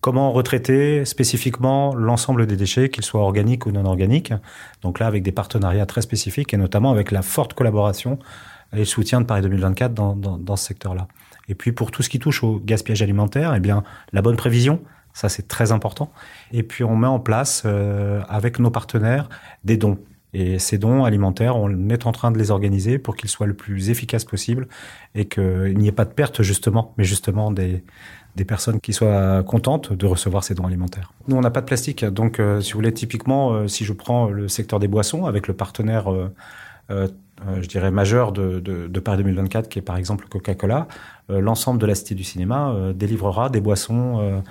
comment 0.01 0.31
retraiter 0.31 1.05
spécifiquement 1.05 1.93
l'ensemble 1.95 2.47
des 2.47 2.55
déchets, 2.55 2.89
qu'ils 2.89 3.03
soient 3.03 3.21
organiques 3.21 3.65
ou 3.65 3.71
non 3.71 3.85
organiques. 3.85 4.33
Donc 4.81 4.99
là, 4.99 5.07
avec 5.07 5.23
des 5.23 5.31
partenariats 5.31 5.85
très 5.85 6.01
spécifiques 6.01 6.53
et 6.53 6.57
notamment 6.57 6.91
avec 6.91 7.11
la 7.11 7.21
forte 7.21 7.53
collaboration 7.53 8.19
et 8.73 8.79
le 8.79 8.85
soutien 8.85 9.19
de 9.21 9.25
Paris 9.25 9.41
2024 9.41 9.93
dans, 9.93 10.15
dans, 10.15 10.37
dans 10.37 10.55
ce 10.55 10.65
secteur-là. 10.65 11.07
Et 11.47 11.55
puis 11.55 11.71
pour 11.71 11.91
tout 11.91 12.03
ce 12.03 12.09
qui 12.09 12.19
touche 12.19 12.43
au 12.43 12.59
gaspillage 12.59 13.01
alimentaire, 13.01 13.53
eh 13.55 13.59
bien 13.59 13.83
la 14.13 14.21
bonne 14.21 14.37
prévision, 14.37 14.81
ça 15.13 15.27
c'est 15.27 15.47
très 15.47 15.71
important. 15.71 16.11
Et 16.51 16.63
puis 16.63 16.83
on 16.83 16.95
met 16.95 17.07
en 17.07 17.19
place 17.19 17.63
euh, 17.65 18.21
avec 18.29 18.59
nos 18.59 18.71
partenaires 18.71 19.27
des 19.63 19.77
dons. 19.77 19.97
Et 20.31 20.59
ces 20.59 20.77
dons 20.77 21.05
alimentaires, 21.05 21.57
on 21.57 21.89
est 21.89 22.05
en 22.05 22.11
train 22.11 22.29
de 22.29 22.37
les 22.37 22.51
organiser 22.51 22.99
pour 22.99 23.15
qu'ils 23.15 23.31
soient 23.31 23.47
le 23.47 23.55
plus 23.55 23.89
efficaces 23.89 24.25
possible 24.25 24.67
et 25.15 25.25
qu'il 25.27 25.75
n'y 25.75 25.87
ait 25.87 25.91
pas 25.91 26.05
de 26.05 26.13
perte 26.13 26.43
justement, 26.43 26.93
mais 26.97 27.03
justement 27.03 27.51
des, 27.51 27.83
des 28.35 28.45
personnes 28.45 28.79
qui 28.79 28.93
soient 28.93 29.43
contentes 29.43 29.93
de 29.93 30.05
recevoir 30.05 30.43
ces 30.43 30.53
dons 30.55 30.65
alimentaires. 30.65 31.11
Nous, 31.27 31.35
on 31.35 31.41
n'a 31.41 31.51
pas 31.51 31.61
de 31.61 31.65
plastique, 31.65 32.05
donc 32.05 32.39
euh, 32.39 32.61
si 32.61 32.73
vous 32.73 32.77
voulez, 32.77 32.93
typiquement, 32.93 33.51
euh, 33.51 33.67
si 33.67 33.85
je 33.85 33.93
prends 33.93 34.29
le 34.29 34.47
secteur 34.47 34.79
des 34.79 34.87
boissons 34.87 35.25
avec 35.25 35.47
le 35.47 35.53
partenaire, 35.53 36.11
euh, 36.11 37.07
je 37.61 37.67
dirais 37.67 37.91
majeur 37.91 38.31
de, 38.31 38.59
de, 38.59 38.87
de, 38.87 38.99
Paris 38.99 39.17
2024, 39.17 39.69
qui 39.69 39.79
est 39.79 39.83
par 39.83 39.97
exemple 39.97 40.27
Coca-Cola, 40.27 40.87
l'ensemble 41.29 41.79
de 41.79 41.85
la 41.85 41.95
Cité 41.95 42.15
du 42.15 42.23
cinéma 42.23 42.75
délivrera 42.95 43.49
des 43.49 43.61
boissons 43.61 44.41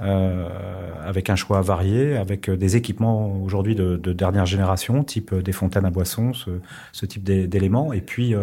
avec 0.00 1.30
un 1.30 1.36
choix 1.36 1.62
varié, 1.62 2.16
avec 2.16 2.50
des 2.50 2.76
équipements 2.76 3.40
aujourd'hui 3.42 3.74
de, 3.76 3.96
de, 3.96 4.12
dernière 4.12 4.44
génération, 4.44 5.04
type 5.04 5.34
des 5.34 5.52
fontaines 5.52 5.86
à 5.86 5.90
boissons, 5.90 6.32
ce, 6.34 7.06
type 7.06 7.24
d'éléments, 7.24 7.94
et 7.94 8.02
puis 8.02 8.34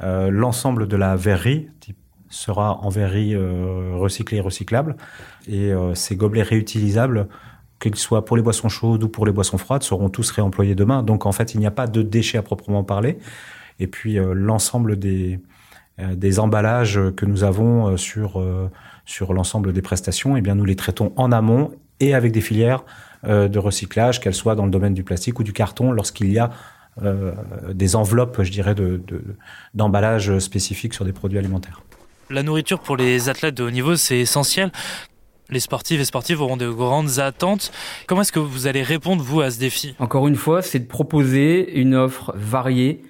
l'ensemble 0.00 0.86
de 0.86 0.96
la 0.96 1.16
verrerie 1.16 1.68
type, 1.80 1.96
sera 2.32 2.78
en 2.82 2.88
verrerie 2.88 3.34
euh, 3.34 3.92
recyclée 3.94 4.38
et 4.38 4.40
recyclable, 4.40 4.96
et 5.48 5.72
ces 5.94 6.16
gobelets 6.16 6.42
réutilisables 6.42 7.28
qu'ils 7.80 7.96
soient 7.96 8.24
pour 8.24 8.36
les 8.36 8.42
boissons 8.42 8.68
chaudes 8.68 9.02
ou 9.02 9.08
pour 9.08 9.26
les 9.26 9.32
boissons 9.32 9.58
froides, 9.58 9.82
seront 9.82 10.08
tous 10.08 10.30
réemployés 10.30 10.74
demain. 10.74 11.02
Donc 11.02 11.26
en 11.26 11.32
fait, 11.32 11.54
il 11.54 11.60
n'y 11.60 11.66
a 11.66 11.72
pas 11.72 11.88
de 11.88 12.02
déchets 12.02 12.38
à 12.38 12.42
proprement 12.42 12.84
parler. 12.84 13.18
Et 13.80 13.88
puis 13.88 14.18
l'ensemble 14.34 14.96
des, 14.96 15.40
des 15.98 16.38
emballages 16.38 17.00
que 17.16 17.26
nous 17.26 17.42
avons 17.42 17.96
sur 17.96 18.40
sur 19.04 19.32
l'ensemble 19.32 19.72
des 19.72 19.82
prestations, 19.82 20.36
eh 20.36 20.40
bien 20.40 20.54
nous 20.54 20.64
les 20.64 20.76
traitons 20.76 21.12
en 21.16 21.32
amont 21.32 21.72
et 22.00 22.14
avec 22.14 22.32
des 22.32 22.40
filières 22.40 22.84
euh, 23.24 23.48
de 23.48 23.58
recyclage, 23.58 24.20
qu'elles 24.20 24.34
soient 24.34 24.54
dans 24.54 24.64
le 24.64 24.70
domaine 24.70 24.94
du 24.94 25.04
plastique 25.04 25.38
ou 25.38 25.44
du 25.44 25.52
carton, 25.52 25.92
lorsqu'il 25.92 26.32
y 26.32 26.38
a 26.38 26.50
euh, 27.02 27.32
des 27.72 27.94
enveloppes, 27.94 28.42
je 28.42 28.50
dirais, 28.50 28.74
d'emballage 29.74 30.26
de, 30.26 30.38
spécifiques 30.38 30.94
sur 30.94 31.04
des 31.04 31.12
produits 31.12 31.38
alimentaires. 31.38 31.82
La 32.32 32.42
nourriture 32.42 32.80
pour 32.80 32.96
les 32.96 33.28
athlètes 33.28 33.54
de 33.54 33.62
haut 33.62 33.70
niveau, 33.70 33.94
c'est 33.94 34.18
essentiel. 34.20 34.72
Les 35.50 35.60
sportifs 35.60 36.00
et 36.00 36.04
sportives 36.06 36.40
auront 36.40 36.56
de 36.56 36.70
grandes 36.70 37.18
attentes. 37.18 37.72
Comment 38.06 38.22
est-ce 38.22 38.32
que 38.32 38.38
vous 38.38 38.66
allez 38.66 38.82
répondre, 38.82 39.22
vous, 39.22 39.42
à 39.42 39.50
ce 39.50 39.58
défi? 39.58 39.94
Encore 39.98 40.26
une 40.26 40.36
fois, 40.36 40.62
c'est 40.62 40.78
de 40.78 40.86
proposer 40.86 41.78
une 41.78 41.94
offre 41.94 42.32
variée, 42.34 43.02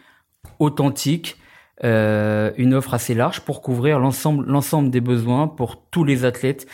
authentique, 0.58 1.36
euh, 1.84 2.50
une 2.56 2.74
offre 2.74 2.94
assez 2.94 3.14
large 3.14 3.42
pour 3.42 3.62
couvrir 3.62 4.00
l'ensemble 4.00 4.44
l'ensemble 4.46 4.90
des 4.90 5.00
besoins 5.00 5.46
pour 5.46 5.80
tous 5.90 6.02
les 6.02 6.24
athlètes 6.24 6.66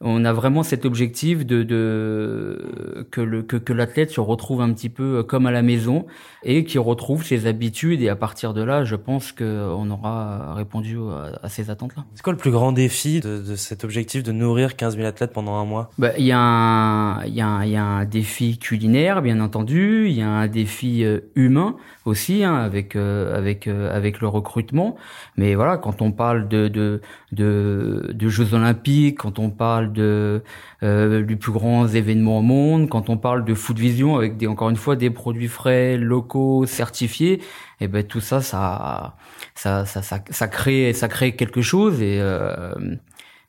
on 0.00 0.24
a 0.24 0.32
vraiment 0.32 0.62
cet 0.62 0.84
objectif 0.84 1.46
de, 1.46 1.62
de 1.62 3.06
que 3.10 3.20
le 3.20 3.42
que, 3.42 3.56
que 3.56 3.72
l'athlète 3.72 4.10
se 4.10 4.20
retrouve 4.20 4.60
un 4.60 4.72
petit 4.72 4.88
peu 4.88 5.22
comme 5.22 5.46
à 5.46 5.50
la 5.50 5.62
maison 5.62 6.06
et 6.42 6.64
qu'il 6.64 6.80
retrouve 6.80 7.24
ses 7.24 7.46
habitudes. 7.46 8.02
Et 8.02 8.08
à 8.08 8.16
partir 8.16 8.54
de 8.54 8.62
là, 8.62 8.84
je 8.84 8.96
pense 8.96 9.32
que 9.32 9.66
on 9.76 9.90
aura 9.90 10.54
répondu 10.54 10.98
à, 11.42 11.48
ces 11.48 11.70
attentes-là. 11.70 12.04
C'est 12.14 12.22
quoi 12.22 12.32
le 12.32 12.38
plus 12.38 12.50
grand 12.50 12.72
défi 12.72 13.20
de, 13.20 13.40
de, 13.40 13.56
cet 13.56 13.84
objectif 13.84 14.22
de 14.22 14.32
nourrir 14.32 14.76
15 14.76 14.96
000 14.96 15.06
athlètes 15.06 15.32
pendant 15.32 15.54
un 15.56 15.64
mois? 15.64 15.90
Bah, 15.98 16.10
il 16.18 16.24
y 16.24 16.32
a 16.32 16.38
un 16.38 17.24
il 17.24 17.34
y 17.34 17.40
a 17.40 17.46
un, 17.46 17.64
il 17.64 17.70
y 17.70 17.76
a 17.76 17.84
un 17.84 18.04
défi 18.04 18.58
culinaire 18.58 19.22
bien 19.22 19.40
entendu, 19.40 20.06
il 20.08 20.14
y 20.14 20.22
a 20.22 20.28
un 20.28 20.46
défi 20.46 21.04
euh, 21.04 21.20
humain 21.34 21.76
aussi 22.04 22.44
hein, 22.44 22.54
avec 22.54 22.96
euh, 22.96 23.36
avec 23.36 23.66
euh, 23.66 23.94
avec 23.94 24.20
le 24.20 24.28
recrutement, 24.28 24.96
mais 25.36 25.54
voilà 25.54 25.76
quand 25.78 26.02
on 26.02 26.12
parle 26.12 26.48
de 26.48 26.68
de 26.68 27.00
de, 27.32 28.10
de 28.12 28.28
Jeux 28.28 28.54
Olympiques, 28.54 29.18
quand 29.18 29.38
on 29.38 29.50
parle 29.50 29.83
de 29.92 30.42
euh, 30.82 31.22
du 31.22 31.36
plus 31.36 31.52
grand 31.52 31.86
événement 31.86 32.38
au 32.38 32.42
monde, 32.42 32.88
quand 32.88 33.10
on 33.10 33.16
parle 33.16 33.44
de 33.44 33.54
Food 33.54 33.78
Vision 33.78 34.16
avec 34.16 34.36
des 34.36 34.46
encore 34.46 34.70
une 34.70 34.76
fois 34.76 34.96
des 34.96 35.10
produits 35.10 35.48
frais, 35.48 35.96
locaux, 35.96 36.66
certifiés, 36.66 37.34
et 37.34 37.40
eh 37.82 37.88
ben 37.88 38.04
tout 38.04 38.20
ça 38.20 38.40
ça 38.40 39.16
ça 39.54 39.84
ça 39.84 40.02
ça, 40.02 40.20
ça 40.28 40.48
crée 40.48 40.92
ça 40.92 41.08
crée 41.08 41.36
quelque 41.36 41.62
chose 41.62 42.00
et 42.02 42.18
euh, 42.20 42.74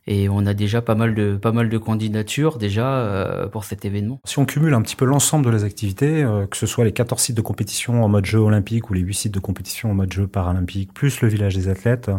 et 0.07 0.29
on 0.29 0.45
a 0.45 0.53
déjà 0.53 0.81
pas 0.81 0.95
mal 0.95 1.15
de 1.15 1.35
pas 1.35 1.51
mal 1.51 1.69
de 1.69 1.77
candidatures 1.77 2.57
déjà 2.57 2.97
euh, 2.97 3.47
pour 3.47 3.63
cet 3.63 3.85
événement. 3.85 4.19
Si 4.25 4.37
on 4.37 4.45
cumule 4.45 4.73
un 4.73 4.81
petit 4.81 4.95
peu 4.95 5.05
l'ensemble 5.05 5.45
de 5.45 5.51
les 5.51 5.63
activités, 5.63 6.23
euh, 6.23 6.45
que 6.45 6.57
ce 6.57 6.67
soit 6.67 6.85
les 6.85 6.91
14 6.91 7.19
sites 7.21 7.37
de 7.37 7.41
compétition 7.41 8.03
en 8.03 8.09
mode 8.09 8.25
jeu 8.25 8.39
olympique 8.39 8.89
ou 8.89 8.93
les 8.93 9.01
8 9.01 9.13
sites 9.13 9.33
de 9.33 9.39
compétition 9.39 9.89
en 9.91 9.95
mode 9.95 10.13
jeu 10.13 10.27
paralympique, 10.27 10.93
plus 10.93 11.21
le 11.21 11.27
village 11.27 11.55
des 11.55 11.69
athlètes, 11.69 12.11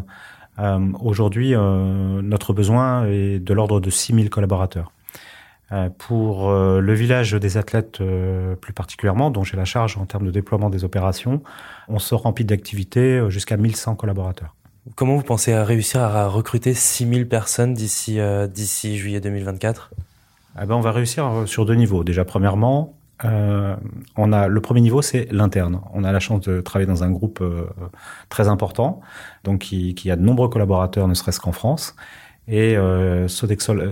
euh, 0.59 0.93
Aujourd'hui, 1.01 1.55
euh, 1.55 2.23
notre 2.23 2.53
besoin 2.53 3.07
est 3.07 3.39
de 3.39 3.55
l'ordre 3.55 3.81
de 3.81 3.91
6000 3.91 4.31
collaborateurs. 4.31 4.93
Euh, 5.73 5.91
pour 5.99 6.53
le 6.53 6.95
village 6.95 7.33
des 7.33 7.57
athlètes 7.57 8.01
plus 8.61 8.73
particulièrement, 8.73 9.31
dont 9.31 9.43
j'ai 9.43 9.57
la 9.57 9.65
charge 9.65 9.97
en 9.99 10.07
termes 10.07 10.27
de 10.27 10.31
déploiement 10.31 10.71
des 10.71 10.85
opérations, 10.85 11.43
on 11.89 11.99
se 11.99 12.15
remplit 12.15 12.45
d'activités 12.45 13.25
jusqu'à 13.31 13.57
1100 13.57 13.97
collaborateurs. 13.97 14.55
Comment 14.95 15.17
vous 15.17 15.25
pensez 15.25 15.53
à 15.53 15.65
réussir 15.65 16.01
à 16.01 16.29
recruter 16.29 16.73
6000 16.73 17.29
personnes 17.29 17.75
d'ici 17.75 18.21
d'ici 18.53 18.97
juillet 18.97 19.21
2024 19.21 19.91
eh 20.63 20.67
ben, 20.67 20.77
On 20.77 20.81
va 20.81 20.93
réussir 20.93 21.43
sur 21.47 21.67
deux 21.67 21.75
niveaux. 21.75 22.05
Déjà, 22.05 22.25
premièrement, 22.25 22.95
euh, 23.25 23.77
on 24.17 24.33
a 24.33 24.49
le 24.49 24.61
premier 24.61 24.81
niveau, 24.81 25.03
c'est 25.03 25.27
l'interne. 25.31 25.81
On 25.93 26.05
a 26.05 26.13
la 26.13 26.21
chance 26.21 26.43
de 26.43 26.61
travailler 26.61 26.87
dans 26.87 27.03
un 27.03 27.11
groupe 27.11 27.41
euh, 27.41 27.67
très 28.29 28.49
important, 28.49 29.01
donc 29.45 29.61
qui, 29.61 30.11
a 30.11 30.17
de 30.17 30.23
nombreux 30.23 30.49
collaborateurs, 30.49 31.09
ne 31.09 31.15
serait-ce 31.15 31.41
qu'en 31.41 31.53
France. 31.53 31.97
Et 32.49 32.77
euh, 32.77 33.27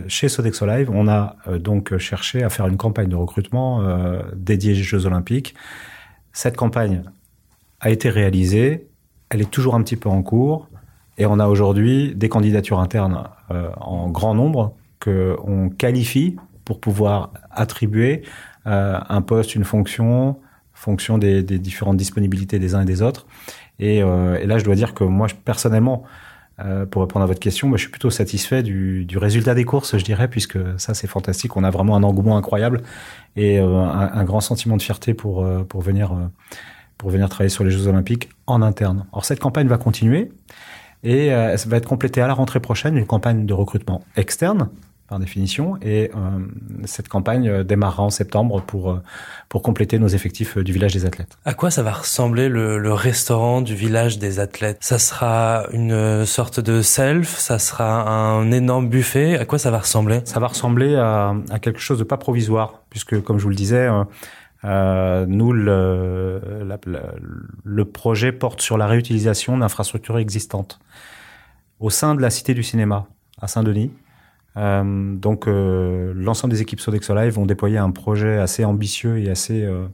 chez 0.07 0.29
Sodexo 0.29 0.67
Live, 0.67 0.91
on 0.93 1.09
a 1.09 1.37
donc 1.59 1.97
cherché 1.99 2.43
à 2.45 2.51
faire 2.51 2.67
une 2.67 2.77
campagne 2.77 3.09
de 3.09 3.17
recrutement 3.17 3.83
dédiée 4.37 4.73
aux 4.73 4.85
Jeux 4.85 5.07
Olympiques. 5.07 5.55
Cette 6.33 6.57
campagne 6.57 7.03
a 7.81 7.91
été 7.91 8.11
réalisée, 8.11 8.87
elle 9.31 9.41
est 9.41 9.51
toujours 9.51 9.75
un 9.75 9.83
petit 9.83 9.97
peu 9.97 10.09
en 10.09 10.23
cours, 10.23 10.69
et 11.19 11.27
on 11.27 11.41
a 11.41 11.49
aujourd'hui 11.49 12.15
des 12.15 12.29
candidatures 12.29 12.79
internes 12.79 13.25
en 13.81 14.09
grand 14.09 14.35
nombre 14.35 14.77
que 15.01 15.37
on 15.43 15.69
qualifie 15.69 16.37
pour 16.65 16.81
pouvoir 16.81 17.33
attribuer 17.51 18.23
un 18.65 19.23
poste, 19.23 19.55
une 19.55 19.65
fonction, 19.65 20.37
fonction 20.73 21.19
des, 21.19 21.43
des, 21.43 21.59
différentes 21.59 21.97
disponibilités 21.97 22.59
des 22.59 22.75
uns 22.75 22.83
et 22.83 22.85
des 22.85 23.03
autres. 23.03 23.27
Et, 23.79 24.03
euh, 24.03 24.39
et 24.41 24.47
là, 24.47 24.59
je 24.59 24.65
dois 24.65 24.75
dire 24.75 24.95
que 24.95 25.05
moi, 25.05 25.27
personnellement, 25.45 26.05
euh, 26.61 26.87
pour 26.87 27.03
répondre 27.03 27.25
à 27.25 27.27
votre 27.27 27.41
question, 27.41 27.69
moi, 27.69 27.77
je 27.77 27.83
suis 27.83 27.91
plutôt 27.91 28.11
satisfait 28.11 28.63
du, 28.63 29.05
du, 29.05 29.19
résultat 29.19 29.55
des 29.55 29.65
courses, 29.65 29.97
je 29.97 30.05
dirais, 30.05 30.29
puisque 30.29 30.59
ça, 30.79 30.95
c'est 30.95 31.07
fantastique. 31.07 31.57
On 31.57 31.65
a 31.65 31.71
vraiment 31.71 31.97
un 31.97 32.03
engouement 32.03 32.37
incroyable 32.37 32.83
et 33.37 33.59
euh, 33.59 33.67
un, 33.67 34.25
grand 34.25 34.41
sentiment 34.41 34.77
de 34.77 34.83
fierté 34.83 35.15
pour, 35.15 35.45
euh, 35.45 35.65
pour, 35.65 35.81
venir, 35.81 36.13
euh, 36.13 36.27
pour 36.99 37.11
venir 37.11 37.29
travailler 37.29 37.51
sur 37.51 37.65
les 37.65 37.71
Jeux 37.71 37.89
Olympiques 37.89 38.29
en 38.47 38.63
interne. 38.63 39.07
Or, 39.13 39.25
cette 39.25 39.41
campagne 39.41 39.67
va 39.67 39.79
continuer 39.79 40.31
et 41.03 41.27
elle 41.27 41.59
va 41.67 41.77
être 41.77 41.89
complétée 41.89 42.23
à 42.23 42.27
la 42.27 42.33
rentrée 42.33 42.61
prochaine, 42.61 42.97
une 42.97 43.05
campagne 43.05 43.45
de 43.45 43.53
recrutement 43.53 44.03
externe 44.17 44.71
par 45.09 45.19
définition. 45.19 45.77
Et 45.83 46.11
euh, 46.15 46.19
cette 46.85 47.09
campagne 47.09 47.49
euh, 47.49 47.65
démarrera 47.65 48.03
en 48.03 48.11
septembre 48.11 48.63
pour, 48.63 48.91
euh, 48.91 49.03
pour 49.49 49.63
compléter 49.63 49.99
nos 49.99 50.09
effectifs 50.09 50.57
du 50.59 50.73
village 50.73 50.93
des 50.93 51.07
athlètes. 51.07 51.37
À 51.45 51.55
quoi 51.55 51.71
ça 51.71 51.83
va 51.83 51.93
ressembler 51.93 52.49
le, 52.49 52.79
le 52.79 52.93
restaurant 52.93 53.61
du 53.61 53.75
village 53.75 54.19
des 54.19 54.41
athlètes? 54.41 54.79
Ça 54.81 54.99
sera 54.99 55.67
une 55.73 56.25
sorte 56.25 56.61
de 56.61 56.83
self 56.83 57.37
Ça 57.39 57.59
sera 57.59 58.09
un 58.09 58.51
énorme 58.51 58.89
buffet 58.89 59.39
À 59.39 59.45
quoi 59.45 59.59
ça 59.59 59.71
va 59.71 59.79
ressembler? 59.81 60.21
Ça 60.25 60.41
va 60.41 60.49
ressembler 60.49 60.97
à, 60.97 61.35
à, 61.51 61.59
quelque 61.59 61.81
chose 61.81 61.99
de 61.99 62.05
pas 62.05 62.17
provisoire, 62.17 62.83
puisque 62.91 63.21
comme 63.23 63.39
je 63.39 63.45
vous 63.45 63.51
le 63.51 63.57
disais, 63.57 63.89
euh, 64.65 65.27
nous, 65.27 65.53
le, 65.53 66.41
la, 66.65 66.79
le 67.65 67.85
projet 67.85 68.33
porte 68.33 68.63
sur 68.63 68.79
la 68.79 68.87
réutilisation 68.87 69.59
d'infrastructures 69.59 70.19
existantes. 70.19 70.79
Au 71.81 71.91
sein 71.91 72.15
de 72.15 72.23
la 72.23 72.31
Cité 72.31 72.55
du 72.55 72.63
cinéma, 72.63 73.07
à 73.41 73.49
Saint-Denis, 73.49 73.93
euh, 74.57 75.15
donc 75.17 75.49
euh, 75.49 76.13
l'ensemble 76.15 76.53
des 76.55 76.63
équipes 76.63 76.81
Sodexo 76.81 77.15
Live 77.15 77.35
vont 77.35 77.47
déployer 77.47 77.79
un 77.79 77.91
projet 77.91 78.39
assez 78.39 78.65
ambitieux 78.65 79.19
et 79.19 79.29
assez 79.29 79.65
euh, 79.65 79.89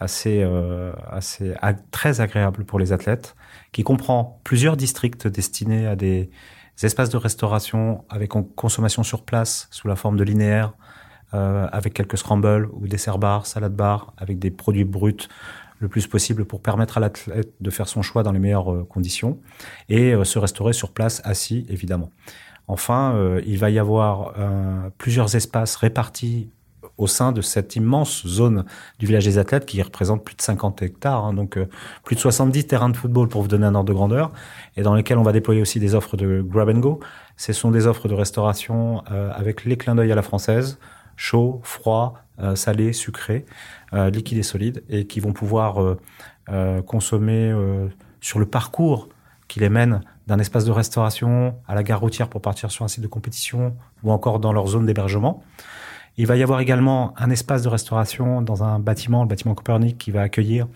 assez 0.00 0.42
euh, 0.42 0.92
assez 1.10 1.54
très 1.90 2.20
agréable 2.22 2.64
pour 2.64 2.78
les 2.78 2.92
athlètes, 2.92 3.36
qui 3.72 3.82
comprend 3.82 4.40
plusieurs 4.44 4.76
districts 4.76 5.26
destinés 5.26 5.86
à 5.86 5.96
des 5.96 6.30
espaces 6.82 7.10
de 7.10 7.18
restauration 7.18 8.04
avec 8.08 8.30
consommation 8.56 9.02
sur 9.02 9.22
place 9.24 9.68
sous 9.70 9.86
la 9.86 9.96
forme 9.96 10.16
de 10.16 10.24
linéaire, 10.24 10.72
euh, 11.34 11.68
avec 11.70 11.92
quelques 11.92 12.16
scrambles 12.16 12.70
ou 12.72 12.88
dessert 12.88 13.18
bars, 13.18 13.44
salade 13.44 13.76
bars, 13.76 14.14
avec 14.16 14.38
des 14.38 14.50
produits 14.50 14.84
bruts 14.84 15.28
le 15.78 15.88
plus 15.88 16.06
possible 16.06 16.46
pour 16.46 16.62
permettre 16.62 16.96
à 16.96 17.00
l'athlète 17.00 17.52
de 17.60 17.70
faire 17.70 17.88
son 17.88 18.00
choix 18.00 18.22
dans 18.22 18.32
les 18.32 18.38
meilleures 18.38 18.86
conditions 18.88 19.38
et 19.88 20.14
se 20.24 20.38
restaurer 20.38 20.74
sur 20.74 20.92
place 20.92 21.22
assis 21.24 21.66
évidemment. 21.70 22.10
Enfin, 22.70 23.14
euh, 23.16 23.42
il 23.46 23.58
va 23.58 23.68
y 23.68 23.80
avoir 23.80 24.34
euh, 24.38 24.90
plusieurs 24.96 25.34
espaces 25.34 25.74
répartis 25.74 26.50
au 26.98 27.08
sein 27.08 27.32
de 27.32 27.40
cette 27.40 27.74
immense 27.74 28.24
zone 28.24 28.64
du 29.00 29.06
village 29.06 29.24
des 29.24 29.38
athlètes 29.38 29.66
qui 29.66 29.82
représente 29.82 30.24
plus 30.24 30.36
de 30.36 30.42
50 30.42 30.80
hectares, 30.82 31.24
hein, 31.24 31.34
donc 31.34 31.56
euh, 31.56 31.68
plus 32.04 32.14
de 32.14 32.20
70 32.20 32.68
terrains 32.68 32.88
de 32.88 32.96
football 32.96 33.28
pour 33.28 33.42
vous 33.42 33.48
donner 33.48 33.66
un 33.66 33.74
ordre 33.74 33.88
de 33.88 33.92
grandeur, 33.92 34.30
et 34.76 34.82
dans 34.82 34.94
lesquels 34.94 35.18
on 35.18 35.24
va 35.24 35.32
déployer 35.32 35.60
aussi 35.60 35.80
des 35.80 35.96
offres 35.96 36.16
de 36.16 36.42
grab 36.46 36.68
and 36.68 36.78
go. 36.78 37.00
Ce 37.36 37.52
sont 37.52 37.72
des 37.72 37.88
offres 37.88 38.06
de 38.06 38.14
restauration 38.14 39.02
avec 39.08 39.64
les 39.64 39.76
clins 39.76 39.96
d'œil 39.96 40.12
à 40.12 40.14
la 40.14 40.22
française, 40.22 40.78
chaud, 41.16 41.60
froid, 41.64 42.22
salé, 42.54 42.92
sucré, 42.92 43.46
liquide 43.92 44.36
et 44.36 44.42
solide, 44.42 44.84
et 44.90 45.06
qui 45.06 45.20
vont 45.20 45.32
pouvoir 45.32 45.96
consommer 46.84 47.50
sur 48.20 48.38
le 48.40 48.44
parcours 48.44 49.08
qui 49.48 49.58
les 49.58 49.70
mène 49.70 50.02
d'un 50.30 50.38
espace 50.38 50.64
de 50.64 50.70
restauration 50.70 51.56
à 51.66 51.74
la 51.74 51.82
gare 51.82 51.98
routière 51.98 52.28
pour 52.28 52.40
partir 52.40 52.70
sur 52.70 52.84
un 52.84 52.88
site 52.88 53.02
de 53.02 53.08
compétition 53.08 53.74
ou 54.04 54.12
encore 54.12 54.38
dans 54.38 54.52
leur 54.52 54.68
zone 54.68 54.86
d'hébergement. 54.86 55.42
Il 56.16 56.28
va 56.28 56.36
y 56.36 56.42
avoir 56.44 56.60
également 56.60 57.14
un 57.18 57.30
espace 57.30 57.62
de 57.62 57.68
restauration 57.68 58.40
dans 58.40 58.62
un 58.62 58.78
bâtiment, 58.78 59.22
le 59.22 59.28
bâtiment 59.28 59.56
Copernic, 59.56 59.98
qui 59.98 60.12
va 60.12 60.22
accueillir, 60.22 60.68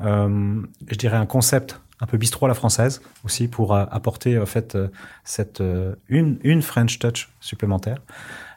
euh, 0.00 0.60
je 0.88 0.96
dirais, 0.96 1.16
un 1.16 1.26
concept 1.26 1.80
un 2.00 2.06
peu 2.06 2.18
bistrot 2.18 2.46
à 2.46 2.48
la 2.48 2.54
française 2.54 3.00
aussi 3.24 3.46
pour 3.46 3.74
euh, 3.74 3.84
apporter 3.92 4.38
en 4.40 4.46
fait 4.46 4.74
euh, 4.74 4.88
cette 5.22 5.62
une 6.08 6.40
une 6.42 6.62
French 6.62 6.98
touch 6.98 7.28
supplémentaire. 7.38 7.98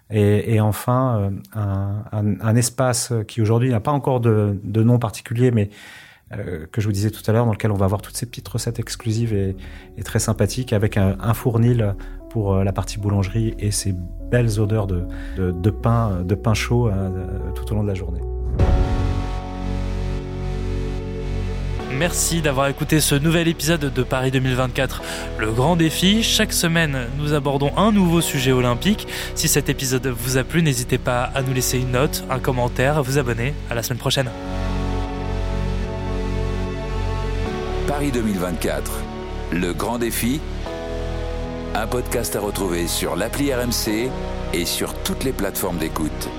Et, 0.10 0.60
enfin 0.60 1.32
un, 1.54 2.56
espace 2.56 3.13
qui 3.28 3.42
aujourd'hui 3.42 3.70
n'a 3.70 3.80
pas 3.80 3.92
encore 3.92 4.20
de 4.20 4.84
nom 4.84 5.00
particulier, 5.00 5.50
mais 5.50 5.70
euh, 6.32 6.65
que 6.72 6.82
je 6.82 6.88
vous 6.88 6.94
disais 6.94 7.12
tout 7.12 7.22
à 7.27 7.34
l'heure, 7.34 7.46
dans 7.46 7.51
lequel 7.51 7.72
on 7.72 7.77
va 7.77 7.86
avoir 7.86 8.01
toutes 8.01 8.18
ces 8.18 8.25
petites 8.25 8.48
recettes 8.48 8.80
exclusives 8.80 9.34
et, 9.34 9.56
très 10.03 10.20
sympathiques, 10.20 10.74
avec 10.74 10.98
un, 10.98 11.34
fournil 11.34 11.96
pour 12.30 12.53
euh, 12.53 12.63
la 12.63 12.74
partie 12.74 12.98
boulangerie 12.98 13.53
et 13.60 13.72
ces 13.72 13.94
belles 14.32 14.60
odeurs 14.60 14.88
de, 14.88 15.70
pain, 15.70 16.53
chaud 16.53 16.88
euh, 16.88 17.10
tout 17.56 17.72
au 17.72 17.75
long 17.75 17.84
de 17.84 17.88
la 17.88 17.94
journée. 17.94 18.22
Merci 21.92 22.42
d'avoir 22.42 22.68
écouté 22.68 23.00
ce 23.00 23.13
nouvel 23.13 23.48
épisode 23.48 23.94
de 23.94 24.03
Paris 24.03 24.32
2024, 24.32 25.03
le 25.38 25.51
grand 25.51 25.75
défi. 25.75 26.24
Chaque 26.24 26.51
semaine, 26.51 27.08
nous 27.20 27.34
abordons 27.34 27.72
un 27.77 27.92
nouveau 27.92 28.20
sujet 28.20 28.51
olympique. 28.51 29.08
Si 29.36 29.48
cet 29.48 29.70
épisode 29.70 30.08
vous 30.08 30.38
a 30.38 30.44
plu, 30.44 30.63
n'hésitez 30.63 30.98
pas 30.98 31.24
à 31.36 31.44
nous 31.44 31.53
laisser 31.53 31.77
une 31.77 31.92
note, 31.92 32.24
un 32.32 32.39
commentaire, 32.39 32.98
à 32.98 33.01
vous 33.01 33.20
abonner. 33.20 33.53
À 33.70 33.75
la 33.75 33.84
semaine 33.84 34.00
prochaine. 34.00 34.30
Paris 38.03 38.12
2024, 38.12 38.91
le 39.53 39.72
grand 39.72 39.98
défi. 39.98 40.41
Un 41.74 41.88
podcast 41.88 42.36
à 42.36 42.41
retrouver 42.41 42.88
sur 42.88 43.15
l'appli 43.15 43.53
RMC 43.53 44.12
et 44.53 44.65
sur 44.65 44.93
toutes 45.03 45.24
les 45.24 45.31
plateformes 45.31 45.77
d'écoute. 45.77 46.29